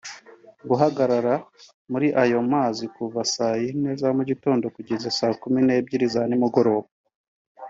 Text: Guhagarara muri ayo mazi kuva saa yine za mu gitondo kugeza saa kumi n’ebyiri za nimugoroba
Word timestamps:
Guhagarara 0.69 1.33
muri 1.91 2.07
ayo 2.23 2.39
mazi 2.51 2.85
kuva 2.95 3.19
saa 3.33 3.55
yine 3.61 3.91
za 4.01 4.09
mu 4.17 4.23
gitondo 4.29 4.65
kugeza 4.75 5.07
saa 5.19 5.35
kumi 5.41 5.59
n’ebyiri 5.63 6.05
za 6.13 6.21
nimugoroba 6.29 6.87